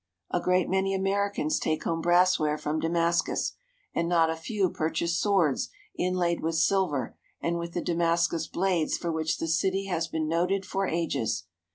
[0.31, 3.51] A great many Americans take home brassware from Damascus,
[3.93, 9.11] and not a few purchase swords inlaid with silver and with the Damascus blades for
[9.11, 11.43] which the city has been noted for ages.